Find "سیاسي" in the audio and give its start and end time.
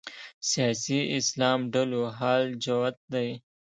0.51-0.99